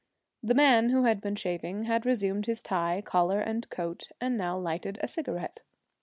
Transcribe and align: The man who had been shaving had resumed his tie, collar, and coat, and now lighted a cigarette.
The 0.41 0.55
man 0.55 0.89
who 0.89 1.03
had 1.03 1.21
been 1.21 1.35
shaving 1.35 1.83
had 1.83 2.07
resumed 2.07 2.47
his 2.47 2.63
tie, 2.63 3.03
collar, 3.05 3.39
and 3.39 3.69
coat, 3.69 4.09
and 4.19 4.35
now 4.35 4.57
lighted 4.57 4.97
a 5.03 5.07
cigarette. 5.07 5.61